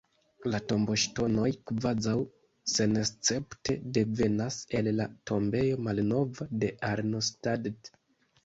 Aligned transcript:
La 0.51 0.59
tomboŝtonoj 0.69 1.49
kvazaŭ 1.71 2.15
senescepte 2.73 3.75
devenas 3.99 4.57
el 4.81 4.91
la 5.03 5.07
Tombejo 5.33 5.81
malnova 5.89 6.49
de 6.65 6.73
Arnstadt. 6.95 7.95